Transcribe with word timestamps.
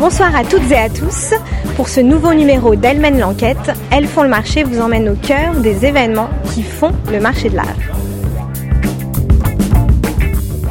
Bonsoir 0.00 0.34
à 0.34 0.44
toutes 0.44 0.70
et 0.70 0.78
à 0.78 0.88
tous. 0.88 1.34
Pour 1.76 1.90
ce 1.90 2.00
nouveau 2.00 2.32
numéro 2.32 2.74
d'Elles 2.74 3.00
mènent 3.00 3.20
l'enquête, 3.20 3.70
Elles 3.90 4.06
font 4.06 4.22
le 4.22 4.30
marché 4.30 4.62
vous 4.62 4.80
emmène 4.80 5.10
au 5.10 5.14
cœur 5.14 5.54
des 5.56 5.84
événements 5.84 6.30
qui 6.54 6.62
font 6.62 6.92
le 7.12 7.20
marché 7.20 7.50
de 7.50 7.56
l'art. 7.56 7.66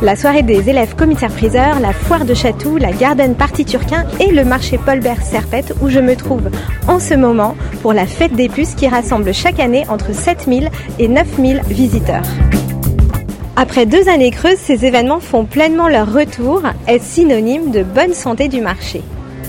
La 0.02 0.16
soirée 0.16 0.42
des 0.42 0.68
élèves 0.68 0.96
commissaires-priseurs, 0.96 1.80
la 1.80 1.94
foire 1.94 2.26
de 2.26 2.34
Chatou, 2.34 2.78
la 2.78 2.92
Garden 2.92 3.36
Party 3.36 3.66
turquin 3.66 4.08
et 4.20 4.32
le 4.32 4.44
marché 4.44 4.80
Paulbert 4.80 5.22
Serpette 5.22 5.76
où 5.80 5.90
je 5.90 6.00
me 6.00 6.16
trouve 6.16 6.50
en 6.88 6.98
ce 6.98 7.14
moment 7.14 7.56
pour 7.84 7.94
la 7.94 8.08
fête 8.08 8.34
des 8.34 8.50
puces 8.50 8.74
qui 8.74 8.88
rassemble 8.88 9.32
chaque 9.32 9.60
année 9.60 9.86
entre 9.90 10.12
7000 10.12 10.72
et 10.98 11.08
9000 11.08 11.62
visiteurs. 11.70 12.26
Après 13.56 13.86
deux 13.86 14.10
années 14.10 14.32
creuses, 14.32 14.58
ces 14.58 14.86
événements 14.86 15.20
font 15.20 15.46
pleinement 15.46 15.88
leur 15.88 16.12
retour, 16.12 16.64
est 16.88 17.04
synonyme 17.04 17.70
de 17.70 17.84
bonne 17.84 18.16
santé 18.16 18.48
du 18.48 18.62
marché. 18.62 19.04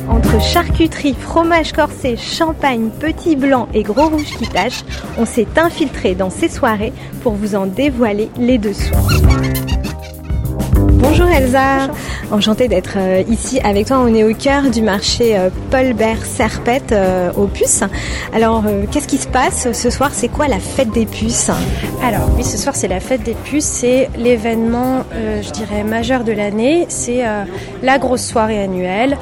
Entre 0.09 0.41
charcuterie, 0.41 1.15
fromage 1.15 1.73
corsé, 1.73 2.17
champagne, 2.17 2.91
petit 3.01 3.37
blanc 3.37 3.69
et 3.75 3.83
gros 3.83 4.09
rouge 4.09 4.37
qui 4.39 4.49
tâche, 4.49 4.83
on 5.19 5.25
s'est 5.25 5.47
infiltré 5.57 6.15
dans 6.15 6.31
ces 6.31 6.49
soirées 6.49 6.93
pour 7.23 7.35
vous 7.35 7.55
en 7.55 7.67
dévoiler 7.67 8.31
les 8.37 8.59
dessous. 8.59 8.95
Bonjour 11.03 11.27
Elsa, 11.29 11.89
enchantée 12.31 12.69
d'être 12.69 12.97
euh, 12.99 13.23
ici 13.29 13.59
avec 13.61 13.87
toi. 13.87 14.01
On 14.05 14.15
est 14.15 14.23
au 14.23 14.35
cœur 14.35 14.71
du 14.71 14.83
marché 14.83 15.37
euh, 15.37 15.49
Paul 15.71 15.95
Bert 15.95 16.25
Serpette 16.27 16.93
euh, 16.93 17.33
aux 17.33 17.47
puces. 17.47 17.83
Alors 18.35 18.65
qu'est-ce 18.93 19.09
qui 19.09 19.17
se 19.17 19.27
passe 19.27 19.73
ce 19.73 19.89
soir? 19.89 20.11
C'est 20.13 20.29
quoi 20.29 20.47
la 20.47 20.59
fête 20.59 20.91
des 20.91 21.07
puces? 21.07 21.51
Alors 22.03 22.29
oui, 22.37 22.45
ce 22.45 22.59
soir 22.59 22.77
c'est 22.77 22.87
la 22.87 23.01
fête 23.01 23.23
des 23.23 23.33
puces. 23.33 23.65
C'est 23.65 24.11
l'événement, 24.17 25.05
je 25.12 25.51
dirais, 25.51 25.84
majeur 25.84 26.23
de 26.23 26.33
l'année. 26.33 26.84
C'est 26.89 27.23
la 27.83 27.98
grosse 27.98 28.25
soirée 28.25 28.62
annuelle. 28.62 29.17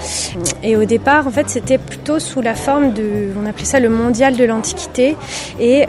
Et 0.62 0.76
au 0.76 0.84
départ, 0.84 1.26
en 1.26 1.30
fait, 1.30 1.48
c'était 1.48 1.78
plutôt 1.78 2.18
sous 2.18 2.40
la 2.40 2.54
forme 2.54 2.92
de, 2.92 3.32
on 3.40 3.46
appelait 3.46 3.64
ça 3.64 3.80
le 3.80 3.88
mondial 3.88 4.36
de 4.36 4.44
l'Antiquité. 4.44 5.16
Et 5.60 5.86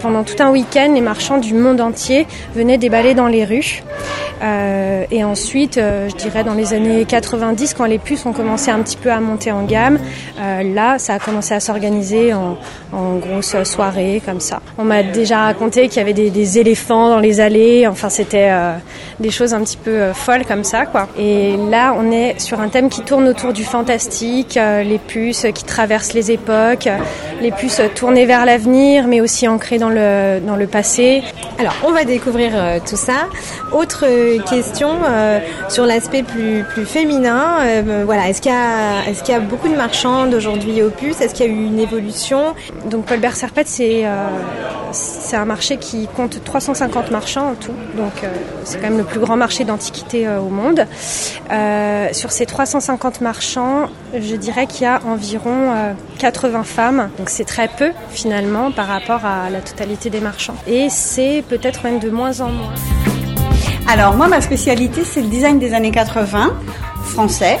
pendant 0.00 0.22
tout 0.22 0.40
un 0.40 0.50
week-end, 0.50 0.92
les 0.94 1.00
marchands 1.00 1.38
du 1.38 1.54
monde 1.54 1.80
entier 1.80 2.26
venaient 2.54 2.78
déballer 2.78 3.14
dans 3.14 3.28
les 3.28 3.44
rues. 3.44 3.82
Et 5.12 5.24
ensuite, 5.24 5.76
euh, 5.76 6.08
je 6.08 6.16
dirais 6.16 6.42
dans 6.42 6.54
les 6.54 6.72
années 6.72 7.04
90, 7.04 7.74
quand 7.74 7.84
les 7.84 7.98
puces 7.98 8.24
ont 8.24 8.32
commencé 8.32 8.70
un 8.70 8.80
petit 8.80 8.96
peu 8.96 9.12
à 9.12 9.20
monter 9.20 9.52
en 9.52 9.64
gamme, 9.64 9.98
euh, 10.40 10.62
là, 10.62 10.98
ça 10.98 11.14
a 11.14 11.18
commencé 11.18 11.52
à 11.52 11.60
s'organiser 11.60 12.32
en, 12.32 12.56
grosses 13.18 13.62
soirées 13.64 14.22
comme 14.24 14.40
ça. 14.40 14.60
On 14.78 14.84
m'a 14.84 15.02
déjà 15.02 15.40
raconté 15.44 15.88
qu'il 15.88 15.98
y 15.98 16.00
avait 16.00 16.12
des, 16.12 16.58
éléphants 16.58 17.08
dans 17.08 17.20
les 17.20 17.40
allées. 17.40 17.86
Enfin, 17.86 18.08
c'était 18.08 18.48
euh, 18.50 18.72
des 19.20 19.30
choses 19.30 19.54
un 19.54 19.60
petit 19.60 19.76
peu 19.76 20.12
folles 20.12 20.44
comme 20.46 20.64
ça, 20.64 20.86
quoi. 20.86 21.08
Et 21.18 21.56
là, 21.70 21.94
on 21.98 22.10
est 22.10 22.38
sur 22.40 22.60
un 22.60 22.68
thème 22.68 22.88
qui 22.88 23.02
tourne 23.02 23.28
autour 23.28 23.52
du 23.52 23.64
fantastique, 23.64 24.58
les 24.84 24.98
puces 24.98 25.46
qui 25.54 25.64
traversent 25.64 26.14
les 26.14 26.32
époques, 26.32 26.88
les 27.40 27.50
puces 27.50 27.80
tournées 27.94 28.26
vers 28.26 28.44
l'avenir, 28.44 29.06
mais 29.08 29.20
aussi 29.20 29.48
ancrées 29.48 29.78
dans 29.78 29.88
le 29.88 30.40
dans 30.40 30.56
le 30.56 30.66
passé. 30.66 31.22
Alors, 31.58 31.74
on 31.86 31.92
va 31.92 32.04
découvrir 32.04 32.52
tout 32.88 32.96
ça. 32.96 33.28
Autre 33.72 34.06
question 34.40 34.90
euh, 35.04 35.40
sur 35.68 35.86
l'aspect 35.86 36.22
plus, 36.22 36.64
plus 36.64 36.84
féminin. 36.84 37.58
Euh, 37.60 38.02
voilà, 38.04 38.28
est-ce 38.28 38.40
qu'il 38.40 38.52
y, 38.52 39.34
a, 39.34 39.40
beaucoup 39.40 39.68
de 39.68 39.76
marchandes 39.76 40.34
aujourd'hui 40.34 40.82
au 40.82 40.90
puces 40.90 41.20
Est-ce 41.20 41.34
qu'il 41.34 41.46
y 41.46 41.48
a 41.48 41.52
eu 41.52 41.64
une 41.64 41.78
évolution? 41.78 42.54
Donc 42.86 43.06
Colbert 43.06 43.36
Serpette, 43.36 43.68
c'est, 43.68 44.06
euh, 44.06 44.28
c'est 44.92 45.36
un 45.36 45.44
marché 45.44 45.76
qui 45.76 46.06
compte 46.06 46.42
350 46.44 47.10
marchands 47.10 47.50
en 47.50 47.54
tout. 47.54 47.74
Donc 47.96 48.12
c'est 48.64 48.78
quand 48.78 48.88
même 48.88 48.98
le 48.98 49.04
plus 49.04 49.20
grand 49.20 49.36
marché 49.36 49.64
d'antiquité 49.64 50.28
au 50.28 50.48
monde. 50.48 50.86
sur 52.12 52.32
ces 52.32 52.46
350 52.46 53.20
marchands, 53.20 53.88
je 54.14 54.36
dirais 54.36 54.66
qu'il 54.66 54.82
y 54.82 54.86
a 54.86 55.00
environ 55.06 55.94
80 56.18 56.62
femmes. 56.64 57.10
Donc 57.18 57.30
c'est 57.30 57.44
très 57.44 57.68
peu 57.68 57.90
finalement 58.10 58.70
par 58.70 58.86
rapport 58.86 59.24
à 59.24 59.50
la 59.50 59.60
totalité 59.60 60.10
des 60.10 60.20
marchands. 60.20 60.56
Et 60.66 60.88
c'est 60.90 61.42
peut-être 61.48 61.84
même 61.84 61.98
de 61.98 62.10
moins 62.10 62.40
en 62.40 62.50
moins. 62.50 62.74
Alors 63.88 64.14
moi 64.14 64.28
ma 64.28 64.40
spécialité 64.40 65.02
c'est 65.04 65.20
le 65.20 65.28
design 65.28 65.58
des 65.58 65.74
années 65.74 65.90
80 65.90 66.52
français. 67.04 67.58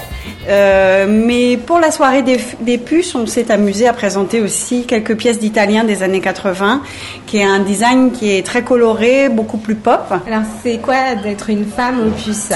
Euh, 0.48 1.06
mais 1.08 1.56
pour 1.56 1.78
la 1.78 1.90
soirée 1.90 2.22
des, 2.22 2.78
puces, 2.78 3.14
on 3.14 3.26
s'est 3.26 3.50
amusé 3.52 3.86
à 3.86 3.92
présenter 3.92 4.40
aussi 4.40 4.86
quelques 4.86 5.16
pièces 5.16 5.38
d'Italiens 5.38 5.84
des 5.84 6.02
années 6.02 6.20
80, 6.20 6.82
qui 7.26 7.38
est 7.38 7.44
un 7.44 7.60
design 7.60 8.10
qui 8.10 8.36
est 8.36 8.44
très 8.44 8.62
coloré, 8.64 9.28
beaucoup 9.28 9.58
plus 9.58 9.76
pop. 9.76 10.12
Alors 10.26 10.42
c'est 10.62 10.78
quoi 10.78 11.14
d'être 11.14 11.50
une 11.50 11.64
femme 11.64 12.08
aux 12.08 12.10
puces? 12.10 12.52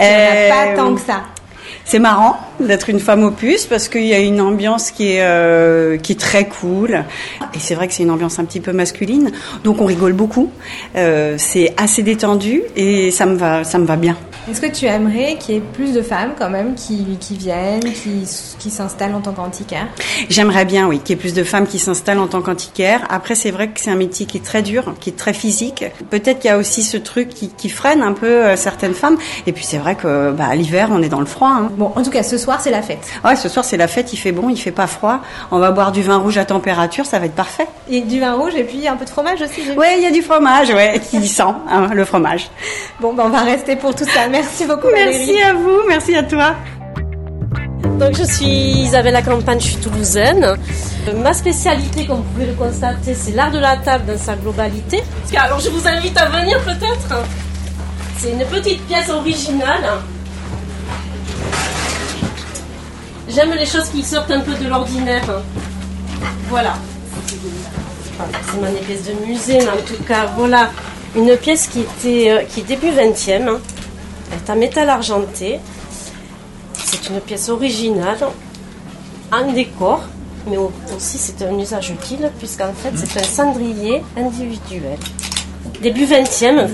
Euh, 0.00 0.48
pas 0.48 0.76
tant 0.76 0.94
que 0.94 1.00
ça. 1.00 1.22
C'est 1.84 1.98
marrant 1.98 2.38
d'être 2.60 2.90
une 2.90 3.00
femme 3.00 3.22
opus 3.22 3.66
parce 3.66 3.88
qu'il 3.88 4.04
y 4.04 4.14
a 4.14 4.18
une 4.18 4.40
ambiance 4.40 4.90
qui 4.90 5.12
est 5.12 5.22
euh, 5.22 5.96
qui 5.96 6.12
est 6.12 6.20
très 6.20 6.46
cool 6.46 7.04
et 7.54 7.58
c'est 7.58 7.74
vrai 7.74 7.88
que 7.88 7.94
c'est 7.94 8.02
une 8.02 8.10
ambiance 8.10 8.38
un 8.38 8.44
petit 8.44 8.60
peu 8.60 8.72
masculine 8.72 9.30
donc 9.64 9.80
on 9.80 9.86
rigole 9.86 10.12
beaucoup. 10.12 10.50
Euh, 10.96 11.36
c'est 11.38 11.74
assez 11.76 12.02
détendu 12.02 12.62
et 12.76 13.10
ça 13.10 13.26
me 13.26 13.36
va 13.36 13.64
ça 13.64 13.78
me 13.78 13.86
va 13.86 13.96
bien. 13.96 14.16
Est-ce 14.50 14.62
que 14.62 14.66
tu 14.66 14.86
aimerais 14.86 15.36
qu'il 15.38 15.56
y 15.56 15.58
ait 15.58 15.62
plus 15.74 15.92
de 15.92 16.00
femmes 16.00 16.32
quand 16.38 16.48
même 16.48 16.74
qui, 16.74 17.18
qui 17.20 17.36
viennent, 17.36 17.80
qui, 17.80 18.26
qui 18.58 18.70
s'installent 18.70 19.14
en 19.14 19.20
tant 19.20 19.32
qu'antiquaire 19.32 19.86
J'aimerais 20.30 20.64
bien, 20.64 20.88
oui, 20.88 21.00
qu'il 21.00 21.10
y 21.10 21.12
ait 21.18 21.20
plus 21.20 21.34
de 21.34 21.44
femmes 21.44 21.66
qui 21.66 21.78
s'installent 21.78 22.18
en 22.18 22.28
tant 22.28 22.40
qu'antiquaire. 22.40 23.06
Après, 23.10 23.34
c'est 23.34 23.50
vrai 23.50 23.68
que 23.68 23.78
c'est 23.78 23.90
un 23.90 23.96
métier 23.96 24.24
qui 24.24 24.38
est 24.38 24.44
très 24.44 24.62
dur, 24.62 24.94
qui 25.00 25.10
est 25.10 25.18
très 25.18 25.34
physique. 25.34 25.84
Peut-être 26.08 26.38
qu'il 26.38 26.48
y 26.48 26.52
a 26.52 26.56
aussi 26.56 26.82
ce 26.82 26.96
truc 26.96 27.28
qui, 27.28 27.50
qui 27.50 27.68
freine 27.68 28.00
un 28.00 28.14
peu 28.14 28.26
euh, 28.26 28.56
certaines 28.56 28.94
femmes. 28.94 29.18
Et 29.46 29.52
puis 29.52 29.64
c'est 29.64 29.76
vrai 29.76 29.96
que 29.96 30.32
bah, 30.32 30.54
l'hiver, 30.54 30.88
on 30.92 31.02
est 31.02 31.10
dans 31.10 31.20
le 31.20 31.26
froid. 31.26 31.50
Hein. 31.50 31.70
Bon, 31.76 31.92
en 31.94 32.02
tout 32.02 32.10
cas, 32.10 32.22
ce 32.22 32.38
soir, 32.38 32.47
c'est 32.58 32.70
la 32.70 32.82
fête. 32.82 33.06
Ouais, 33.24 33.36
ce 33.36 33.48
soir, 33.48 33.64
c'est 33.64 33.76
la 33.76 33.88
fête. 33.88 34.12
Il 34.12 34.16
fait 34.16 34.32
bon, 34.32 34.48
il 34.48 34.56
fait 34.56 34.70
pas 34.72 34.86
froid. 34.86 35.20
On 35.50 35.58
va 35.58 35.70
boire 35.70 35.92
du 35.92 36.02
vin 36.02 36.16
rouge 36.16 36.38
à 36.38 36.44
température, 36.44 37.06
ça 37.06 37.18
va 37.18 37.26
être 37.26 37.34
parfait. 37.34 37.66
Et 37.90 38.00
du 38.00 38.20
vin 38.20 38.34
rouge 38.34 38.54
et 38.56 38.64
puis 38.64 38.86
un 38.88 38.96
peu 38.96 39.04
de 39.04 39.10
fromage 39.10 39.42
aussi. 39.42 39.62
Oui, 39.76 39.86
il 39.98 40.02
y 40.02 40.06
a 40.06 40.10
du 40.10 40.22
fromage, 40.22 40.70
ouais, 40.70 41.00
qui 41.10 41.26
sent 41.28 41.42
hein, 41.42 41.88
le 41.92 42.04
fromage. 42.04 42.50
Bon, 43.00 43.12
ben, 43.12 43.24
on 43.26 43.30
va 43.30 43.40
rester 43.40 43.76
pour 43.76 43.94
tout 43.94 44.04
ça. 44.04 44.28
Merci 44.30 44.64
beaucoup, 44.64 44.88
Merci 44.92 45.40
à 45.42 45.52
vous, 45.52 45.80
merci 45.88 46.14
à 46.16 46.22
toi. 46.22 46.54
Donc 47.98 48.14
je 48.16 48.24
suis 48.24 48.46
Isabelle 48.46 49.20
Campagne, 49.24 49.58
je 49.60 49.66
suis 49.66 49.76
toulousaine. 49.76 50.56
Ma 51.22 51.32
spécialité, 51.32 52.06
comme 52.06 52.18
vous 52.18 52.22
pouvez 52.34 52.46
le 52.46 52.52
constater, 52.52 53.14
c'est 53.14 53.32
l'art 53.32 53.50
de 53.50 53.58
la 53.58 53.76
table 53.78 54.04
dans 54.06 54.18
sa 54.18 54.36
globalité. 54.36 55.02
Alors 55.36 55.58
je 55.58 55.68
vous 55.70 55.86
invite 55.86 56.16
à 56.16 56.26
venir 56.26 56.60
peut-être. 56.64 57.24
C'est 58.18 58.32
une 58.32 58.44
petite 58.44 58.86
pièce 58.86 59.08
originale. 59.08 59.84
J'aime 63.28 63.52
les 63.52 63.66
choses 63.66 63.88
qui 63.90 64.02
sortent 64.02 64.30
un 64.30 64.40
peu 64.40 64.54
de 64.54 64.66
l'ordinaire. 64.68 65.42
Voilà. 66.48 66.74
C'est 68.50 68.60
ma 68.60 68.68
pièce 68.70 69.04
de 69.04 69.26
musée, 69.26 69.58
mais 69.58 69.68
en 69.68 69.84
tout 69.86 70.02
cas, 70.04 70.26
voilà. 70.36 70.70
Une 71.14 71.36
pièce 71.36 71.66
qui 71.66 71.80
était 71.80 72.30
euh, 72.30 72.42
qui 72.44 72.60
est 72.60 72.64
début 72.64 72.88
20e. 72.90 73.58
Elle 74.30 74.38
est 74.38 74.50
en 74.50 74.56
métal 74.56 74.88
argenté. 74.88 75.60
C'est 76.74 77.08
une 77.10 77.20
pièce 77.20 77.48
originale, 77.50 78.18
en 79.30 79.52
décor, 79.52 80.02
mais 80.46 80.56
aussi 80.56 81.18
c'est 81.18 81.42
un 81.42 81.58
usage 81.58 81.90
utile, 81.90 82.30
puisqu'en 82.38 82.72
fait 82.72 82.92
c'est 82.96 83.20
un 83.20 83.24
cendrier 83.24 84.02
individuel. 84.16 84.98
Début 85.82 86.06
20e. 86.06 86.66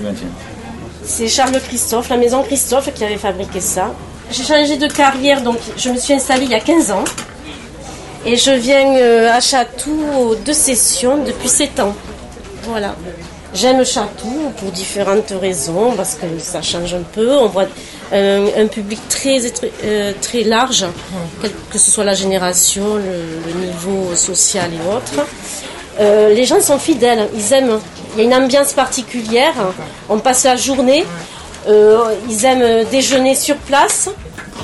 C'est 1.03 1.27
Charles 1.27 1.59
Christophe, 1.67 2.09
la 2.09 2.17
maison 2.17 2.43
Christophe, 2.43 2.93
qui 2.93 3.03
avait 3.03 3.17
fabriqué 3.17 3.59
ça. 3.59 3.93
J'ai 4.31 4.43
changé 4.43 4.77
de 4.77 4.87
carrière, 4.87 5.41
donc 5.41 5.57
je 5.77 5.89
me 5.89 5.97
suis 5.97 6.13
installée 6.13 6.45
il 6.45 6.51
y 6.51 6.55
a 6.55 6.59
15 6.59 6.91
ans. 6.91 7.03
Et 8.25 8.37
je 8.37 8.51
viens 8.51 8.95
euh, 8.97 9.31
à 9.31 9.39
Chatou 9.39 10.35
deux 10.43 10.53
sessions 10.53 11.23
depuis 11.23 11.47
7 11.47 11.79
ans. 11.79 11.95
Voilà. 12.63 12.95
J'aime 13.53 13.85
Chatou 13.85 14.51
pour 14.57 14.71
différentes 14.71 15.31
raisons, 15.39 15.93
parce 15.95 16.15
que 16.15 16.25
ça 16.39 16.61
change 16.61 16.93
un 16.93 17.03
peu. 17.13 17.37
On 17.37 17.47
voit 17.47 17.67
un, 18.11 18.67
public 18.67 18.99
très, 19.09 19.39
euh, 19.83 20.11
très, 20.21 20.43
large, 20.43 20.85
que 21.71 21.77
ce 21.77 21.91
soit 21.91 22.03
la 22.03 22.15
génération, 22.15 22.95
le, 22.95 23.65
niveau 23.65 24.15
social 24.15 24.71
et 24.73 24.93
autres. 24.93 25.25
Euh, 25.99 26.33
les 26.33 26.45
gens 26.45 26.59
sont 26.59 26.79
fidèles, 26.79 27.29
ils 27.33 27.53
aiment. 27.53 27.79
Il 28.13 28.19
y 28.19 28.21
a 28.21 28.25
une 28.25 28.43
ambiance 28.43 28.73
particulière. 28.73 29.53
On 30.09 30.19
passe 30.19 30.43
la 30.45 30.55
journée. 30.55 31.05
Euh, 31.67 32.13
ils 32.29 32.45
aiment 32.45 32.85
déjeuner 32.89 33.35
sur 33.35 33.55
place. 33.57 34.09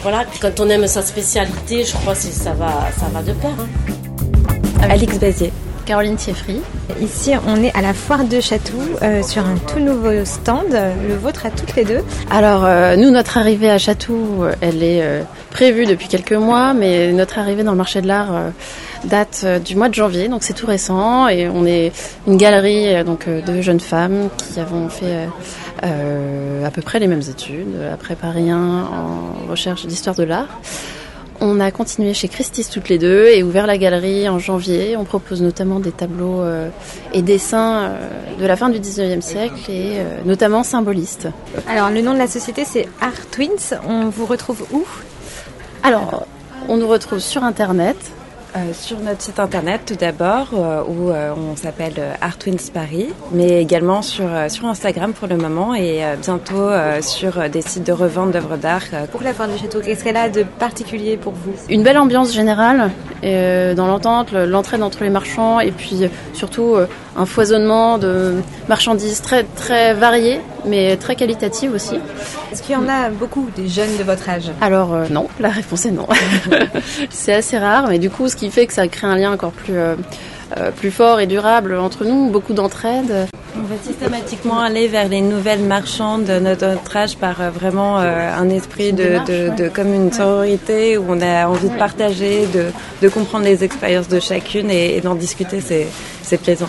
Voilà. 0.03 0.25
quand 0.41 0.59
on 0.59 0.69
aime 0.69 0.87
sa 0.87 1.01
spécialité, 1.01 1.83
je 1.85 1.93
crois 1.93 2.13
que 2.13 2.19
ça 2.19 2.53
va, 2.53 2.87
ça 2.97 3.07
va 3.11 3.21
de 3.21 3.33
pair. 3.33 3.51
Hein. 3.59 4.87
Alix 4.89 5.17
Bazier. 5.19 5.51
Caroline 5.85 6.15
Thieffry. 6.15 6.61
Ici, 7.01 7.31
on 7.47 7.63
est 7.63 7.75
à 7.75 7.81
la 7.81 7.93
foire 7.93 8.23
de 8.23 8.39
Chatou 8.39 8.77
euh, 9.01 9.23
sur 9.23 9.45
un 9.45 9.55
tout 9.57 9.79
nouveau 9.79 10.25
stand, 10.25 10.67
le 10.71 11.15
vôtre 11.15 11.45
à 11.45 11.51
toutes 11.51 11.75
les 11.75 11.85
deux. 11.85 11.99
Alors, 12.29 12.65
euh, 12.65 12.95
nous, 12.95 13.09
notre 13.09 13.37
arrivée 13.37 13.69
à 13.69 13.77
Chatou, 13.77 14.43
euh, 14.43 14.53
elle 14.61 14.83
est 14.83 15.03
prévue 15.49 15.85
depuis 15.85 16.07
quelques 16.07 16.33
mois, 16.33 16.73
mais 16.73 17.11
notre 17.11 17.39
arrivée 17.39 17.63
dans 17.63 17.71
le 17.71 17.77
marché 17.77 18.01
de 18.01 18.07
l'art 18.07 18.51
date 19.03 19.45
du 19.65 19.75
mois 19.75 19.89
de 19.89 19.95
janvier, 19.95 20.27
donc 20.27 20.43
c'est 20.43 20.53
tout 20.53 20.67
récent. 20.67 21.27
Et 21.27 21.49
on 21.49 21.65
est 21.65 21.91
une 22.27 22.37
galerie 22.37 23.03
donc 23.03 23.27
de 23.27 23.61
jeunes 23.61 23.79
femmes 23.79 24.29
qui 24.37 24.59
avons 24.59 24.89
fait 24.89 25.27
à 25.83 26.71
peu 26.71 26.81
près 26.81 26.99
les 26.99 27.07
mêmes 27.07 27.21
études, 27.21 27.75
après 27.91 28.15
Paris 28.15 28.49
1 28.49 28.57
en 28.57 29.49
recherche 29.49 29.85
d'histoire 29.85 30.15
de 30.15 30.23
l'art. 30.23 30.59
On 31.43 31.59
a 31.59 31.71
continué 31.71 32.13
chez 32.13 32.27
Christie's 32.27 32.69
toutes 32.69 32.87
les 32.87 32.99
deux 32.99 33.25
et 33.29 33.41
ouvert 33.41 33.65
la 33.65 33.79
galerie 33.79 34.29
en 34.29 34.37
janvier. 34.37 34.95
On 34.95 35.05
propose 35.05 35.41
notamment 35.41 35.79
des 35.79 35.91
tableaux 35.91 36.41
euh, 36.41 36.69
et 37.13 37.23
dessins 37.23 37.81
euh, 37.81 38.39
de 38.39 38.45
la 38.45 38.55
fin 38.55 38.69
du 38.69 38.79
19e 38.79 39.21
siècle 39.21 39.55
et 39.67 39.97
euh, 39.97 40.19
notamment 40.23 40.61
symbolistes. 40.61 41.29
Alors 41.67 41.89
le 41.89 42.01
nom 42.01 42.13
de 42.13 42.19
la 42.19 42.27
société 42.27 42.63
c'est 42.63 42.87
Art 43.01 43.25
Twins. 43.31 43.79
On 43.87 44.09
vous 44.09 44.27
retrouve 44.27 44.67
où? 44.71 44.85
Alors, 45.81 46.27
on 46.69 46.77
nous 46.77 46.87
retrouve 46.87 47.17
sur 47.17 47.43
Internet. 47.43 47.97
Euh, 48.53 48.73
sur 48.73 48.99
notre 48.99 49.21
site 49.21 49.39
internet 49.39 49.79
tout 49.85 49.95
d'abord 49.95 50.49
euh, 50.53 50.83
où 50.85 51.09
euh, 51.09 51.33
on 51.33 51.55
s'appelle 51.55 51.93
euh, 51.99 52.13
Art 52.19 52.37
Twins 52.37 52.57
Paris, 52.73 53.07
mais 53.31 53.61
également 53.61 54.01
sur, 54.01 54.25
euh, 54.27 54.49
sur 54.49 54.65
Instagram 54.65 55.13
pour 55.13 55.29
le 55.29 55.37
moment 55.37 55.73
et 55.73 56.03
euh, 56.03 56.15
bientôt 56.21 56.59
euh, 56.67 57.01
sur 57.01 57.39
euh, 57.39 57.47
des 57.47 57.61
sites 57.61 57.85
de 57.87 57.93
revente 57.93 58.31
d'œuvres 58.31 58.57
d'art. 58.57 58.81
euh, 58.93 59.05
Pour 59.09 59.21
la 59.23 59.33
foire 59.33 59.47
du 59.47 59.57
château, 59.57 59.79
qu'est-ce 59.79 60.03
qu'elle 60.03 60.17
a 60.17 60.27
de 60.27 60.43
particulier 60.43 61.15
pour 61.15 61.31
vous? 61.31 61.53
Une 61.69 61.81
belle 61.83 61.97
ambiance 61.97 62.33
générale 62.33 62.91
euh, 63.23 63.73
dans 63.73 63.87
l'entente, 63.87 64.33
le- 64.33 64.45
l'entraide 64.45 64.83
entre 64.83 65.01
les 65.05 65.09
marchands 65.09 65.61
et 65.61 65.71
puis 65.71 66.03
euh, 66.03 66.07
surtout 66.33 66.75
euh, 66.75 66.87
un 67.15 67.25
foisonnement 67.25 67.97
de 67.97 68.41
marchandises 68.69 69.21
très 69.21 69.43
très 69.43 69.93
variées 69.93 70.39
mais 70.65 70.97
très 70.97 71.15
qualitatives 71.15 71.73
aussi. 71.73 71.95
Est-ce 72.51 72.61
qu'il 72.61 72.73
y 72.73 72.77
en 72.77 72.87
a 72.87 73.09
beaucoup 73.09 73.49
des 73.55 73.67
jeunes 73.67 73.97
de 73.97 74.03
votre 74.03 74.29
âge? 74.29 74.51
Alors 74.61 74.93
euh, 74.93 75.07
non, 75.09 75.27
la 75.39 75.49
réponse 75.49 75.85
est 75.85 75.91
non. 75.91 76.07
c'est 77.09 77.33
assez 77.33 77.57
rare, 77.57 77.87
mais 77.87 77.99
du 77.99 78.09
coup, 78.09 78.27
ce 78.27 78.35
qui 78.35 78.49
fait 78.49 78.67
que 78.67 78.73
ça 78.73 78.87
crée 78.87 79.07
un 79.07 79.15
lien 79.15 79.31
encore 79.31 79.51
plus 79.51 79.77
euh, 79.77 79.95
euh, 80.57 80.71
plus 80.71 80.91
fort 80.91 81.19
et 81.19 81.27
durable 81.27 81.77
entre 81.77 82.03
nous, 82.03 82.29
beaucoup 82.29 82.53
d'entraide. 82.53 83.27
On 83.71 83.75
va 83.75 83.83
systématiquement 83.83 84.59
aller 84.59 84.89
vers 84.89 85.07
les 85.07 85.21
nouvelles 85.21 85.63
marchandes 85.63 86.25
de 86.25 86.39
notre 86.39 86.97
âge 86.97 87.15
par 87.15 87.39
euh, 87.39 87.51
vraiment 87.51 87.99
euh, 87.99 88.29
un 88.37 88.49
esprit 88.49 88.91
de, 88.91 89.19
de, 89.25 89.55
de 89.55 89.69
comme 89.69 89.93
une 89.93 90.11
sororité 90.11 90.97
où 90.97 91.05
on 91.07 91.21
a 91.21 91.47
envie 91.47 91.69
de 91.69 91.77
partager, 91.77 92.47
de, 92.47 92.65
de 93.01 93.07
comprendre 93.07 93.45
les 93.45 93.63
expériences 93.63 94.09
de 94.09 94.19
chacune 94.19 94.69
et, 94.69 94.97
et 94.97 95.01
d'en 95.01 95.15
discuter, 95.15 95.61
c'est 95.61 96.37
plaisant. 96.37 96.67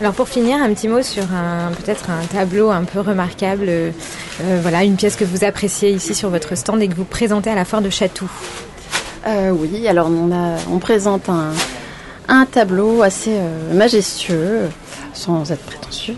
Alors 0.00 0.12
pour 0.12 0.28
finir, 0.28 0.62
un 0.62 0.72
petit 0.72 0.86
mot 0.86 1.02
sur 1.02 1.24
un 1.24 1.72
peut-être 1.72 2.10
un 2.10 2.24
tableau 2.26 2.70
un 2.70 2.84
peu 2.84 3.00
remarquable, 3.00 3.66
euh, 3.68 3.90
voilà, 4.62 4.84
une 4.84 4.94
pièce 4.94 5.16
que 5.16 5.24
vous 5.24 5.42
appréciez 5.42 5.90
ici 5.90 6.14
sur 6.14 6.30
votre 6.30 6.56
stand 6.56 6.80
et 6.80 6.86
que 6.86 6.94
vous 6.94 7.04
présentez 7.04 7.50
à 7.50 7.56
la 7.56 7.64
foire 7.64 7.82
de 7.82 7.90
Chatou. 7.90 8.30
Euh, 9.26 9.50
oui, 9.50 9.88
alors 9.88 10.08
on 10.08 10.30
a 10.30 10.58
on 10.70 10.78
présente 10.78 11.28
un 11.28 11.50
un 12.28 12.44
tableau 12.44 13.02
assez 13.02 13.32
euh, 13.32 13.74
majestueux, 13.74 14.68
sans 15.12 15.50
être 15.50 15.64
prétentieux, 15.64 16.16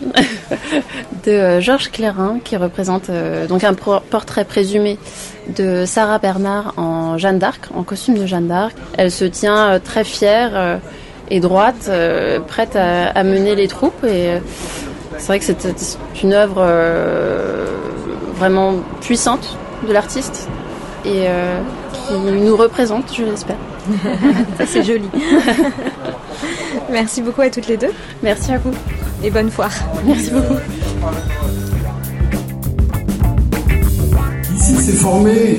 de 1.24 1.30
euh, 1.30 1.60
Georges 1.60 1.90
Clérin 1.90 2.38
qui 2.42 2.56
représente 2.56 3.10
euh, 3.10 3.46
donc 3.46 3.64
un 3.64 3.74
portrait 3.74 4.44
présumé 4.44 4.98
de 5.56 5.84
Sarah 5.86 6.18
Bernard 6.18 6.74
en 6.76 7.18
Jeanne 7.18 7.38
d'Arc, 7.38 7.68
en 7.74 7.82
costume 7.82 8.18
de 8.18 8.26
Jeanne 8.26 8.48
d'Arc. 8.48 8.76
Elle 8.96 9.10
se 9.10 9.24
tient 9.24 9.72
euh, 9.72 9.78
très 9.78 10.04
fière 10.04 10.80
et 11.30 11.40
droite, 11.40 11.90
prête 12.48 12.74
à, 12.74 13.08
à 13.08 13.22
mener 13.22 13.54
les 13.54 13.68
troupes. 13.68 14.04
Et 14.04 14.40
c'est 15.18 15.26
vrai 15.26 15.38
que 15.38 15.44
c'est 15.44 15.98
une 16.22 16.32
œuvre 16.32 16.64
vraiment 18.36 18.74
puissante 19.00 19.56
de 19.86 19.92
l'artiste 19.92 20.48
et 21.04 21.26
euh, 21.28 21.60
qui 21.92 22.14
nous 22.14 22.56
représente, 22.56 23.14
je 23.14 23.24
l'espère. 23.24 23.56
Ça 24.58 24.66
c'est 24.66 24.82
joli. 24.82 25.08
Merci 26.90 27.22
beaucoup 27.22 27.40
à 27.42 27.50
toutes 27.50 27.68
les 27.68 27.76
deux 27.76 27.90
Merci 28.22 28.52
à 28.52 28.58
vous. 28.58 28.72
et 29.22 29.30
bonne 29.30 29.50
foire. 29.50 29.72
Merci 30.06 30.30
beaucoup. 30.30 30.54
Ici 34.56 34.74
s'est 34.76 34.92
formé 34.92 35.58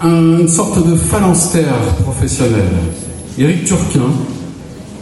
un- 0.00 0.38
une 0.40 0.48
sorte 0.48 0.86
de 0.86 0.94
phalanstère 0.94 1.74
professionnel. 2.02 2.64
Éric 3.38 3.64
Turquin 3.64 4.10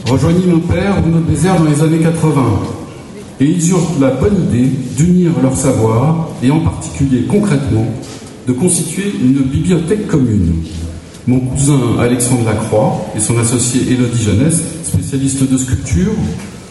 rejoignit 0.07 0.47
mon 0.47 0.61
père 0.61 0.97
au 1.05 1.09
notre 1.09 1.27
désert 1.27 1.59
dans 1.59 1.65
les 1.71 1.83
années 1.83 1.99
80. 2.03 2.43
Et 3.41 3.47
ils 3.47 3.71
eurent 3.71 3.93
la 4.01 4.11
bonne 4.11 4.37
idée 4.51 4.69
d'unir 4.97 5.33
leur 5.43 5.57
savoir 5.57 6.29
et 6.43 6.51
en 6.51 6.61
particulier 6.61 7.23
concrètement 7.29 7.87
de 8.47 8.53
constituer 8.53 9.13
une 9.23 9.39
bibliothèque 9.43 10.07
commune. 10.07 10.63
Mon 11.27 11.41
cousin 11.41 11.99
Alexandre 12.01 12.47
Lacroix 12.47 13.07
et 13.15 13.21
son 13.21 13.39
associé 13.39 13.93
Élodie 13.93 14.23
Jeunesse, 14.23 14.63
spécialistes 14.85 15.51
de 15.51 15.59
sculpture, 15.59 16.13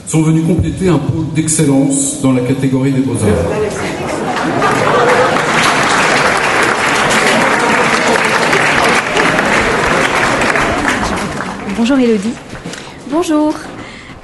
sont 0.08 0.24
venus 0.24 0.44
compléter 0.46 0.88
un 0.88 0.98
pôle 0.98 1.26
d'excellence 1.36 2.22
dans 2.24 2.32
la 2.32 2.42
catégorie 2.42 2.92
des 2.92 3.02
beaux-arts. 3.02 3.30
Bonjour 11.78 11.98
Elodie. 11.98 12.34
Bonjour. 13.12 13.54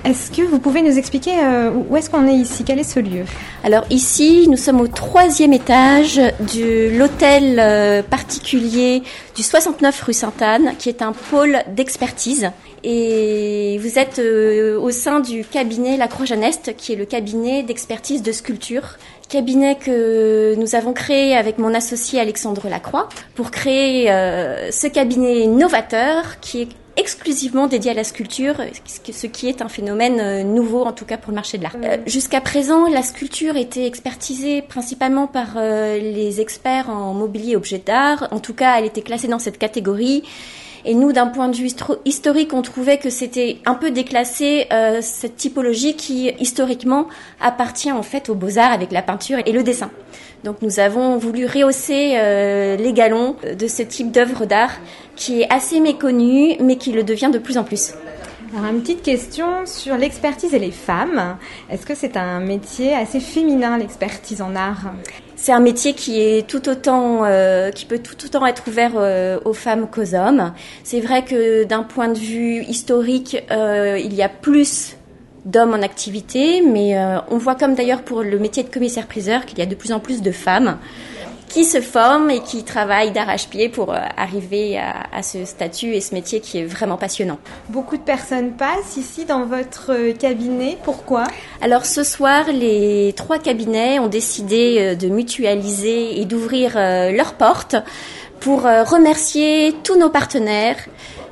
Est-ce 0.05 0.29
que 0.29 0.43
vous 0.43 0.59
pouvez 0.59 0.83
nous 0.83 0.99
expliquer 0.99 1.31
euh, 1.43 1.71
où 1.71 1.97
est-ce 1.97 2.11
qu'on 2.11 2.27
est 2.27 2.35
ici? 2.35 2.63
Quel 2.63 2.77
est 2.77 2.83
ce 2.83 2.99
lieu? 2.99 3.23
Alors 3.63 3.85
ici, 3.89 4.47
nous 4.47 4.55
sommes 4.55 4.79
au 4.79 4.87
troisième 4.87 5.51
étage 5.51 6.17
de 6.17 6.95
l'hôtel 6.95 7.57
euh, 7.57 8.03
particulier 8.03 9.01
du 9.35 9.41
69 9.41 9.99
rue 10.03 10.13
Sainte-Anne, 10.13 10.73
qui 10.77 10.89
est 10.89 11.01
un 11.01 11.11
pôle 11.11 11.57
d'expertise. 11.75 12.51
Et 12.83 13.79
vous 13.81 13.97
êtes 13.97 14.19
euh, 14.19 14.79
au 14.79 14.91
sein 14.91 15.21
du 15.21 15.43
cabinet 15.43 15.97
La 15.97 16.07
Croix-Jeanneste, 16.07 16.75
qui 16.77 16.93
est 16.93 16.97
le 16.97 17.05
cabinet 17.05 17.63
d'expertise 17.63 18.21
de 18.21 18.31
sculpture. 18.31 18.97
Cabinet 19.27 19.75
que 19.75 20.53
nous 20.53 20.75
avons 20.75 20.93
créé 20.93 21.35
avec 21.35 21.57
mon 21.57 21.73
associé 21.73 22.19
Alexandre 22.19 22.69
Lacroix 22.69 23.09
pour 23.33 23.49
créer 23.49 24.05
ce 24.05 24.85
cabinet 24.85 25.47
novateur 25.47 26.39
qui 26.41 26.61
est 26.61 26.67
exclusivement 26.97 27.67
dédié 27.67 27.91
à 27.91 27.93
la 27.93 28.03
sculpture, 28.03 28.55
ce 28.85 29.27
qui 29.27 29.47
est 29.47 29.61
un 29.61 29.69
phénomène 29.69 30.19
euh, 30.19 30.43
nouveau 30.43 30.83
en 30.83 30.93
tout 30.93 31.05
cas 31.05 31.17
pour 31.17 31.31
le 31.31 31.35
marché 31.35 31.57
de 31.57 31.63
l'art. 31.63 31.75
Euh, 31.83 31.97
Jusqu'à 32.05 32.41
présent, 32.41 32.87
la 32.87 33.03
sculpture 33.03 33.57
était 33.57 33.85
expertisée 33.85 34.61
principalement 34.61 35.27
par 35.27 35.55
euh, 35.57 35.97
les 35.97 36.41
experts 36.41 36.89
en 36.89 37.13
mobilier 37.13 37.51
et 37.51 37.55
objets 37.55 37.81
d'art. 37.85 38.27
En 38.31 38.39
tout 38.39 38.53
cas, 38.53 38.79
elle 38.79 38.85
était 38.85 39.01
classée 39.01 39.27
dans 39.27 39.39
cette 39.39 39.57
catégorie. 39.57 40.23
Et 40.87 40.93
nous, 40.93 41.11
d'un 41.11 41.25
point 41.25 41.47
de 41.47 41.55
vue 41.55 41.71
historique, 42.05 42.53
on 42.53 42.61
trouvait 42.61 42.99
que 42.99 43.09
c'était 43.09 43.57
un 43.65 43.73
peu 43.73 43.89
déclassé 43.89 44.67
euh, 44.71 44.99
cette 45.01 45.35
typologie 45.35 45.95
qui 45.95 46.31
historiquement 46.39 47.07
appartient 47.41 47.91
en 47.91 48.03
fait 48.03 48.29
aux 48.29 48.35
beaux-arts 48.35 48.71
avec 48.71 48.91
la 48.91 49.01
peinture 49.01 49.39
et 49.43 49.51
le 49.51 49.63
dessin. 49.63 49.89
Donc 50.43 50.61
nous 50.61 50.79
avons 50.79 51.17
voulu 51.17 51.47
rehausser 51.47 52.13
euh, 52.17 52.75
les 52.77 52.93
galons 52.93 53.35
de 53.59 53.67
ce 53.67 53.81
type 53.81 54.11
d'œuvre 54.11 54.45
d'art 54.45 54.73
qui 55.15 55.41
est 55.41 55.51
assez 55.51 55.79
méconnu 55.79 56.55
mais 56.61 56.75
qui 56.75 56.91
le 56.91 57.03
devient 57.03 57.31
de 57.33 57.39
plus 57.39 57.57
en 57.57 57.63
plus. 57.63 57.93
Alors 58.55 58.71
une 58.71 58.81
petite 58.81 59.01
question 59.01 59.65
sur 59.65 59.97
l'expertise 59.97 60.53
et 60.53 60.59
les 60.59 60.71
femmes. 60.71 61.35
Est-ce 61.71 61.87
que 61.87 61.95
c'est 61.95 62.15
un 62.15 62.39
métier 62.41 62.93
assez 62.93 63.19
féminin 63.19 63.79
l'expertise 63.79 64.43
en 64.43 64.55
art? 64.55 64.93
C'est 65.45 65.51
un 65.51 65.59
métier 65.59 65.93
qui 65.93 66.19
est 66.19 66.49
tout 66.49 66.67
autant, 66.69 67.23
euh, 67.23 67.69
qui 67.69 67.85
peut 67.85 67.99
tout 67.99 68.15
autant 68.25 68.47
être 68.47 68.67
ouvert 68.67 68.93
euh, 68.95 69.39
aux 69.45 69.53
femmes 69.53 69.87
qu'aux 69.87 70.15
hommes. 70.15 70.53
C'est 70.83 71.01
vrai 71.01 71.23
que 71.23 71.65
d'un 71.65 71.83
point 71.83 72.07
de 72.07 72.17
vue 72.17 72.63
historique, 72.63 73.37
euh, 73.51 73.99
il 74.03 74.15
y 74.15 74.23
a 74.23 74.27
plus 74.27 74.97
d'hommes 75.45 75.75
en 75.75 75.83
activité, 75.83 76.63
mais 76.63 76.97
on 77.29 77.37
voit 77.37 77.53
comme 77.53 77.75
d'ailleurs 77.75 78.01
pour 78.01 78.23
le 78.23 78.39
métier 78.39 78.63
de 78.63 78.69
commissaire-priseur 78.69 79.45
qu'il 79.45 79.59
y 79.59 79.61
a 79.61 79.67
de 79.67 79.75
plus 79.75 79.91
en 79.91 79.99
plus 79.99 80.23
de 80.23 80.31
femmes 80.31 80.79
qui 81.55 81.63
se 81.63 81.79
forment 81.79 82.31
et 82.31 82.41
qui 82.41 82.65
travaillent 82.65 83.13
d'arrache-pied 83.13 83.69
pour 83.69 83.93
euh, 83.93 83.99
arriver 84.17 84.77
à, 84.77 85.03
à 85.13 85.23
ce 85.23 85.45
statut 85.45 85.93
et 85.93 86.01
ce 86.01 86.13
métier 86.13 86.41
qui 86.41 86.57
est 86.57 86.65
vraiment 86.65 86.97
passionnant. 86.97 87.39
Beaucoup 87.69 87.95
de 87.95 88.01
personnes 88.01 88.51
passent 88.57 88.97
ici 88.97 89.23
dans 89.23 89.45
votre 89.45 89.93
euh, 89.93 90.11
cabinet. 90.11 90.77
Pourquoi? 90.83 91.23
Alors 91.61 91.85
ce 91.85 92.03
soir, 92.03 92.43
les 92.51 93.13
trois 93.15 93.39
cabinets 93.39 93.99
ont 93.99 94.07
décidé 94.07 94.79
euh, 94.79 94.95
de 94.95 95.07
mutualiser 95.07 96.19
et 96.19 96.25
d'ouvrir 96.25 96.73
leurs 96.75 97.35
portes 97.35 97.77
pour 98.45 98.67
euh, 98.67 98.83
remercier 98.83 99.73
tous 99.83 99.97
nos 99.97 100.09
partenaires 100.09 100.77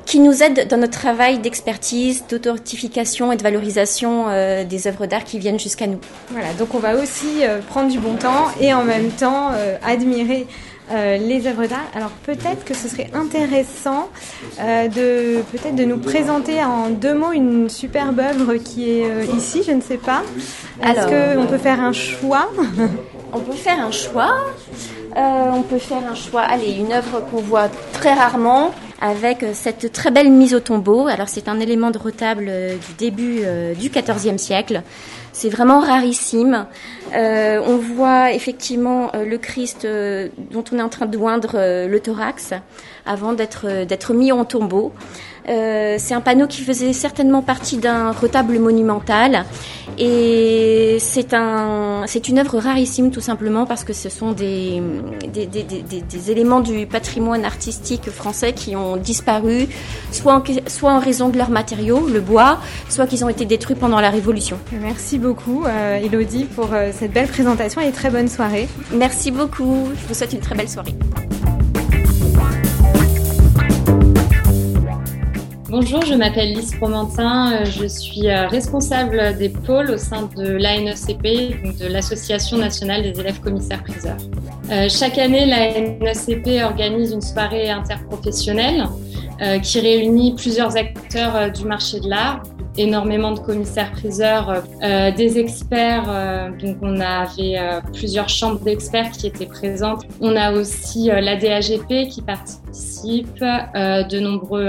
qui 0.07 0.19
nous 0.19 0.41
aident 0.41 0.67
dans 0.67 0.77
notre 0.77 0.97
travail 0.97 1.37
d'expertise, 1.37 2.23
d'authentification 2.27 3.31
et 3.31 3.37
de 3.37 3.43
valorisation 3.43 4.25
euh, 4.29 4.63
des 4.63 4.87
œuvres 4.87 5.05
d'art 5.05 5.23
qui 5.23 5.37
viennent 5.37 5.59
jusqu'à 5.59 5.85
nous. 5.85 5.99
Voilà, 6.31 6.51
donc 6.53 6.73
on 6.73 6.79
va 6.79 6.95
aussi 6.95 7.43
euh, 7.43 7.59
prendre 7.61 7.91
du 7.91 7.99
bon 7.99 8.15
temps 8.15 8.47
et 8.59 8.73
en 8.73 8.83
même 8.83 9.11
temps 9.11 9.51
euh, 9.53 9.77
admirer 9.85 10.47
les 10.91 11.47
œuvres 11.47 11.65
d'art. 11.65 11.87
Alors 11.95 12.11
peut-être 12.23 12.65
que 12.65 12.73
ce 12.73 12.89
serait 12.89 13.09
intéressant 13.13 14.09
de 14.59 15.41
peut-être 15.51 15.75
de 15.75 15.85
nous 15.85 15.97
présenter 15.97 16.61
en 16.61 16.89
deux 16.89 17.15
mots 17.15 17.31
une 17.31 17.69
superbe 17.69 18.19
œuvre 18.19 18.55
qui 18.55 18.91
est 18.91 19.25
ici, 19.35 19.63
je 19.65 19.71
ne 19.71 19.81
sais 19.81 19.97
pas. 19.97 20.21
Est-ce 20.83 21.07
qu'on 21.37 21.47
peut 21.47 21.57
faire 21.57 21.81
un 21.81 21.93
choix? 21.93 22.51
On 23.31 23.39
peut 23.39 23.53
faire 23.53 23.79
un 23.79 23.91
choix. 23.91 24.35
Euh, 25.15 25.51
on 25.53 25.61
peut 25.61 25.77
faire 25.77 26.03
un 26.09 26.15
choix. 26.15 26.41
Allez, 26.41 26.73
une 26.73 26.91
œuvre 26.91 27.21
qu'on 27.29 27.41
voit 27.41 27.69
très 27.93 28.13
rarement. 28.13 28.71
avec 29.01 29.45
cette 29.51 29.91
très 29.91 30.11
belle 30.11 30.31
mise 30.31 30.53
au 30.53 30.61
tombeau. 30.61 31.07
Alors 31.07 31.27
c'est 31.27 31.49
un 31.49 31.59
élément 31.59 31.91
de 31.91 31.97
retable 31.97 32.45
du 32.45 32.93
début 32.97 33.41
du 33.77 33.89
XIVe 33.89 34.37
siècle. 34.37 34.81
C'est 35.33 35.49
vraiment 35.49 35.81
rarissime. 35.81 36.67
on 37.13 37.77
voit 37.95 38.31
effectivement 38.31 39.11
le 39.13 39.37
Christ 39.37 39.85
dont 39.85 40.63
on 40.71 40.79
est 40.79 40.81
en 40.81 40.87
train 40.87 41.05
de 41.05 41.17
oindre 41.17 41.57
le 41.85 41.99
thorax 41.99 42.53
avant 43.05 43.33
d'être 43.33 44.13
mis 44.13 44.31
en 44.31 44.45
tombeau. 44.45 44.93
Euh, 45.49 45.95
c'est 45.99 46.13
un 46.13 46.21
panneau 46.21 46.47
qui 46.47 46.61
faisait 46.61 46.93
certainement 46.93 47.41
partie 47.41 47.77
d'un 47.77 48.11
retable 48.11 48.59
monumental 48.59 49.45
et 49.97 50.97
c'est 50.99 51.33
un, 51.33 52.03
c'est 52.07 52.27
une 52.27 52.39
œuvre 52.39 52.59
rarissime 52.59 53.11
tout 53.11 53.21
simplement 53.21 53.65
parce 53.65 53.83
que 53.83 53.93
ce 53.93 54.09
sont 54.09 54.31
des, 54.31 54.81
des, 55.33 55.45
des, 55.45 55.63
des, 55.63 56.31
éléments 56.31 56.61
du 56.61 56.85
patrimoine 56.87 57.45
artistique 57.45 58.09
français 58.09 58.53
qui 58.53 58.75
ont 58.75 58.97
disparu, 58.97 59.67
soit 60.11 60.35
en, 60.35 60.43
soit 60.67 60.91
en 60.91 60.99
raison 60.99 61.29
de 61.29 61.37
leurs 61.37 61.49
matériaux, 61.49 62.07
le 62.07 62.21
bois, 62.21 62.59
soit 62.89 63.07
qu'ils 63.07 63.23
ont 63.25 63.29
été 63.29 63.45
détruits 63.45 63.75
pendant 63.75 63.99
la 63.99 64.09
Révolution. 64.09 64.57
Merci 64.81 65.17
beaucoup 65.17 65.65
euh, 65.65 65.97
Elodie 65.97 66.45
pour 66.45 66.73
euh, 66.73 66.91
cette 66.93 67.11
belle 67.11 67.27
présentation 67.27 67.81
et 67.81 67.91
très 67.91 68.09
bonne 68.09 68.27
soirée. 68.27 68.67
Merci 68.93 69.31
beaucoup, 69.31 69.89
je 70.01 70.07
vous 70.07 70.13
souhaite 70.13 70.33
une 70.33 70.39
très 70.39 70.55
belle 70.55 70.69
soirée. 70.69 70.95
Bonjour, 75.75 76.05
je 76.05 76.13
m'appelle 76.13 76.53
Lise 76.53 76.75
Promentin, 76.75 77.51
euh, 77.51 77.65
je 77.65 77.87
suis 77.87 78.27
euh, 78.27 78.47
responsable 78.47 79.35
des 79.39 79.49
pôles 79.49 79.89
au 79.89 79.97
sein 79.97 80.29
de 80.37 80.43
l'ANECP, 80.51 81.79
de 81.79 81.87
l'Association 81.87 82.59
nationale 82.59 83.01
des 83.01 83.19
élèves 83.19 83.39
commissaires-priseurs. 83.39 84.17
Euh, 84.69 84.87
chaque 84.87 85.17
année, 85.17 85.47
l'ANECP 85.47 86.63
organise 86.63 87.13
une 87.13 87.23
soirée 87.23 87.71
interprofessionnelle 87.71 88.85
qui 89.63 89.79
réunit 89.79 90.35
plusieurs 90.35 90.77
acteurs 90.77 91.51
du 91.51 91.65
marché 91.65 91.99
de 91.99 92.07
l'art, 92.07 92.43
énormément 92.77 93.31
de 93.31 93.39
commissaires-priseurs, 93.39 94.63
euh, 94.83 95.11
des 95.11 95.37
experts. 95.37 96.05
Euh, 96.07 96.49
donc 96.49 96.77
on 96.81 96.99
avait 96.99 97.57
euh, 97.57 97.81
plusieurs 97.93 98.29
chambres 98.29 98.59
d'experts 98.59 99.11
qui 99.11 99.27
étaient 99.27 99.45
présentes. 99.45 100.03
On 100.21 100.35
a 100.35 100.51
aussi 100.53 101.07
la 101.07 101.35
DAGP 101.35 102.09
qui 102.09 102.21
participe, 102.21 103.39
de 103.39 104.19
nombreux 104.19 104.67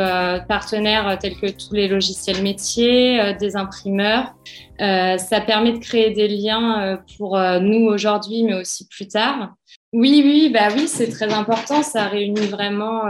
partenaires 0.48 1.18
tels 1.20 1.36
que 1.36 1.46
tous 1.46 1.72
les 1.72 1.88
logiciels 1.88 2.42
métiers, 2.42 3.34
des 3.38 3.56
imprimeurs. 3.56 4.34
ça 4.78 5.40
permet 5.46 5.72
de 5.72 5.78
créer 5.78 6.10
des 6.10 6.28
liens 6.28 6.98
pour 7.16 7.38
nous 7.60 7.86
aujourd'hui, 7.86 8.42
mais 8.42 8.54
aussi 8.54 8.86
plus 8.88 9.08
tard. 9.08 9.54
Oui, 9.92 10.22
oui, 10.24 10.50
bah 10.52 10.68
oui, 10.74 10.88
c'est 10.88 11.08
très 11.08 11.32
important. 11.32 11.82
Ça 11.82 12.04
réunit 12.08 12.46
vraiment 12.46 13.02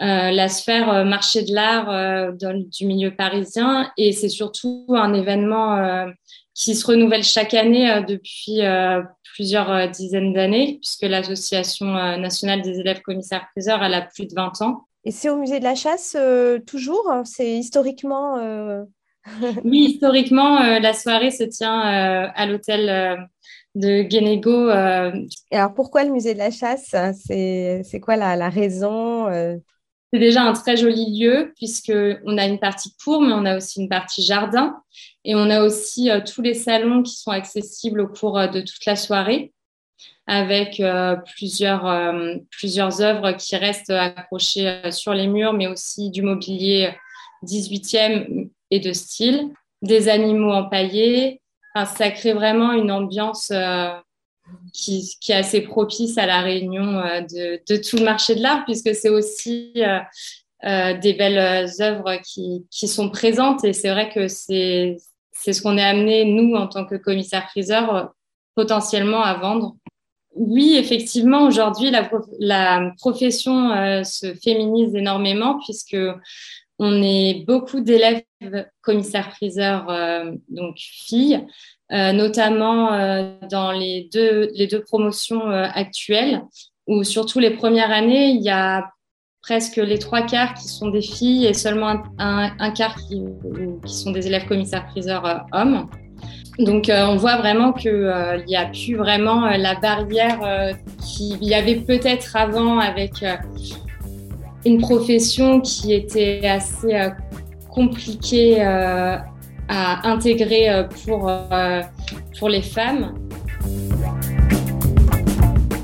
euh, 0.00 0.30
la 0.30 0.48
sphère 0.48 0.90
euh, 0.90 1.04
marché 1.04 1.42
de 1.42 1.54
l'art 1.54 1.90
euh, 1.90 2.32
du 2.32 2.86
milieu 2.86 3.14
parisien 3.14 3.92
et 3.98 4.12
c'est 4.12 4.30
surtout 4.30 4.86
un 4.88 5.12
événement 5.12 6.06
qui 6.54 6.74
se 6.74 6.86
renouvelle 6.86 7.22
chaque 7.22 7.52
année 7.52 8.02
depuis 8.08 8.60
plusieurs 9.34 9.90
dizaines 9.90 10.32
d'années 10.32 10.78
puisque 10.80 11.02
l'association 11.02 11.86
nationale 12.18 12.62
des 12.62 12.80
élèves 12.80 13.02
commissaires 13.02 13.46
priseurs 13.52 13.82
elle 13.82 13.94
a 13.94 14.02
plus 14.02 14.26
de 14.26 14.34
20 14.34 14.62
ans. 14.62 14.86
Et 15.04 15.10
c'est 15.10 15.28
au 15.28 15.36
musée 15.36 15.58
de 15.58 15.64
la 15.64 15.74
chasse 15.74 16.16
toujours 16.66 17.10
C'est 17.24 17.52
historiquement 17.52 18.36
Oui, 19.64 19.92
historiquement, 19.92 20.60
la 20.78 20.92
soirée 20.94 21.30
se 21.30 21.44
tient 21.44 21.80
à 21.80 22.46
l'hôtel 22.46 23.28
de 23.74 24.02
Guénégo. 24.02 24.70
Et 24.70 25.56
alors 25.56 25.74
pourquoi 25.74 26.04
le 26.04 26.10
musée 26.10 26.34
de 26.34 26.38
la 26.38 26.50
chasse? 26.50 26.94
C'est 27.28 28.00
quoi 28.02 28.16
la, 28.16 28.36
la 28.36 28.48
raison 28.48 29.28
c'est 30.12 30.18
déjà 30.18 30.42
un 30.42 30.52
très 30.52 30.76
joli 30.76 31.18
lieu 31.18 31.52
puisque 31.56 31.92
on 32.24 32.36
a 32.36 32.46
une 32.46 32.58
partie 32.58 32.94
cour, 33.02 33.22
mais 33.22 33.32
on 33.32 33.44
a 33.44 33.56
aussi 33.56 33.80
une 33.80 33.88
partie 33.88 34.22
jardin 34.22 34.82
et 35.24 35.34
on 35.34 35.50
a 35.50 35.62
aussi 35.62 36.10
euh, 36.10 36.20
tous 36.20 36.42
les 36.42 36.54
salons 36.54 37.02
qui 37.02 37.14
sont 37.14 37.30
accessibles 37.30 38.00
au 38.00 38.08
cours 38.08 38.38
euh, 38.38 38.48
de 38.48 38.60
toute 38.60 38.84
la 38.86 38.96
soirée 38.96 39.52
avec 40.26 40.80
euh, 40.80 41.16
plusieurs, 41.36 42.14
plusieurs 42.50 43.00
œuvres 43.02 43.32
qui 43.32 43.56
restent 43.56 43.90
accrochées 43.90 44.92
sur 44.92 45.12
les 45.12 45.26
murs, 45.26 45.52
mais 45.52 45.66
aussi 45.66 46.10
du 46.10 46.22
mobilier 46.22 46.94
18e 47.44 48.48
et 48.70 48.78
de 48.78 48.92
style, 48.92 49.48
des 49.82 50.08
animaux 50.08 50.52
empaillés. 50.52 51.40
Enfin, 51.74 51.92
ça 51.96 52.10
crée 52.12 52.32
vraiment 52.32 52.72
une 52.72 52.92
ambiance 52.92 53.50
qui, 54.72 55.16
est 55.28 55.34
assez 55.34 55.62
propice 55.62 56.18
à 56.18 56.26
la 56.26 56.40
réunion 56.40 56.98
euh, 56.98 57.20
de, 57.68 57.76
tout 57.76 57.96
le 57.96 58.04
marché 58.04 58.34
de 58.34 58.42
l'art, 58.42 58.64
puisque 58.64 58.94
c'est 58.94 59.08
aussi 59.08 59.72
euh, 59.76 59.98
euh, 60.64 60.98
des 60.98 61.14
belles 61.14 61.68
œuvres 61.80 62.16
qui, 62.22 62.88
sont 62.88 63.10
présentes. 63.10 63.64
Et 63.64 63.72
c'est 63.72 63.90
vrai 63.90 64.10
que 64.10 64.28
c'est 64.28 64.96
ce 65.32 65.62
qu'on 65.62 65.78
est 65.78 65.84
amené, 65.84 66.24
nous, 66.24 66.54
en 66.54 66.66
tant 66.66 66.84
que 66.84 66.96
commissaire-priseur, 66.96 68.12
potentiellement 68.54 69.22
à 69.22 69.34
vendre. 69.34 69.76
Oui, 70.34 70.76
effectivement, 70.76 71.44
aujourd'hui, 71.46 71.90
la, 71.90 72.08
la, 72.38 72.92
profession 72.98 74.04
se 74.04 74.32
féminise 74.34 74.94
énormément 74.94 75.58
puisque 75.64 75.96
on 76.80 77.02
est 77.02 77.44
beaucoup 77.46 77.80
d'élèves 77.80 78.24
commissaires-priseurs, 78.82 79.86
donc 80.48 80.76
filles, 80.78 81.46
euh, 81.92 82.12
notamment 82.12 82.92
euh, 82.92 83.32
dans 83.50 83.72
les 83.72 84.08
deux, 84.12 84.50
les 84.54 84.68
deux 84.68 84.80
promotions 84.80 85.50
euh, 85.50 85.66
actuelles, 85.74 86.42
où 86.86 87.02
surtout 87.02 87.40
les 87.40 87.50
premières 87.50 87.90
années, 87.90 88.28
il 88.28 88.42
y 88.42 88.50
a 88.50 88.88
presque 89.42 89.76
les 89.76 89.98
trois 89.98 90.22
quarts 90.22 90.54
qui 90.54 90.68
sont 90.68 90.90
des 90.90 91.02
filles 91.02 91.46
et 91.46 91.54
seulement 91.54 92.00
un, 92.18 92.70
quart 92.70 92.94
qui, 93.08 93.24
qui, 93.84 93.92
sont 93.92 94.12
des 94.12 94.28
élèves 94.28 94.46
commissaires-priseurs 94.46 95.46
hommes. 95.52 95.88
Donc 96.58 96.90
on 96.92 97.16
voit 97.16 97.36
vraiment 97.36 97.72
qu'il 97.72 98.44
n'y 98.46 98.56
a 98.56 98.66
plus 98.66 98.96
vraiment 98.96 99.46
la 99.46 99.76
barrière 99.76 100.74
qu'il 101.02 101.42
y 101.42 101.54
avait 101.54 101.76
peut-être 101.76 102.36
avant 102.36 102.78
avec 102.78 103.24
une 104.64 104.78
profession 104.78 105.60
qui 105.60 105.92
était 105.92 106.46
assez 106.46 107.10
compliquée 107.68 108.60
à 109.70 110.08
intégrer 110.10 110.68
euh, 110.68 110.84
pour, 111.04 111.28
euh, 111.28 111.80
pour 112.38 112.48
les 112.48 112.62
femmes. 112.62 113.14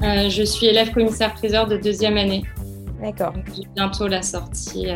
Euh, 0.02 0.28
je 0.28 0.42
suis 0.42 0.66
élève 0.66 0.92
commissaire-priseur 0.92 1.68
de 1.68 1.76
deuxième 1.76 2.16
année. 2.16 2.42
D'accord. 3.00 3.35
Bientôt 3.75 4.09
la 4.09 4.23
sortie. 4.23 4.88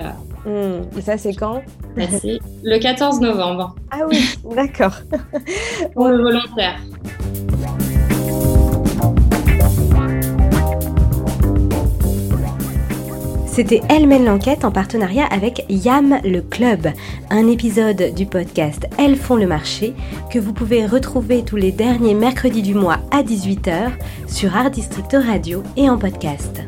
Hmm. 0.45 0.83
Et 0.99 1.03
ça, 1.03 1.17
c'est 1.19 1.35
quand? 1.35 1.63
C'est 1.97 2.39
le 2.63 2.79
14 2.79 3.21
novembre. 3.21 3.77
Ah 3.91 4.01
oui, 4.09 4.39
d'accord. 4.57 4.95
pour 5.95 6.09
le 6.09 6.23
volontaire. 6.23 6.81
C'était 13.61 13.83
Elle 13.91 14.07
mène 14.07 14.25
l'enquête 14.25 14.65
en 14.65 14.71
partenariat 14.71 15.27
avec 15.27 15.67
YAM 15.69 16.19
le 16.25 16.41
Club, 16.41 16.89
un 17.29 17.47
épisode 17.47 18.15
du 18.15 18.25
podcast 18.25 18.87
Elles 18.97 19.17
font 19.17 19.37
le 19.37 19.47
marché 19.47 19.93
que 20.33 20.39
vous 20.39 20.55
pouvez 20.55 20.87
retrouver 20.87 21.45
tous 21.45 21.57
les 21.57 21.71
derniers 21.71 22.15
mercredis 22.15 22.63
du 22.63 22.73
mois 22.73 23.01
à 23.11 23.23
18h 23.23 23.91
sur 24.27 24.57
Art 24.57 24.71
District 24.71 25.13
Radio 25.13 25.63
et 25.77 25.91
en 25.91 25.99
podcast. 25.99 26.63